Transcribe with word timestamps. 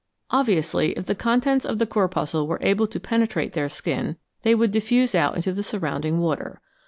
Obviously, 0.31 0.93
if 0.93 1.05
the 1.05 1.13
contents 1.13 1.63
of 1.63 1.77
the 1.77 1.85
corpuscle 1.85 2.47
were 2.47 2.57
able 2.63 2.87
to 2.87 2.99
penetrate 2.99 3.53
their 3.53 3.69
skin, 3.69 4.15
they 4.41 4.55
would 4.55 4.71
diffuse 4.71 5.13
out 5.13 5.35
into 5.35 5.53
the 5.53 5.61
surrounding 5.61 6.17
water. 6.17 6.59